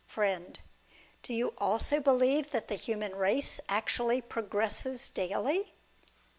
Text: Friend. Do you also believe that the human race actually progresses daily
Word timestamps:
Friend. 0.07 0.57
Do 1.21 1.31
you 1.31 1.53
also 1.59 1.99
believe 1.99 2.49
that 2.49 2.69
the 2.69 2.75
human 2.75 3.13
race 3.13 3.61
actually 3.69 4.19
progresses 4.19 5.11
daily 5.11 5.75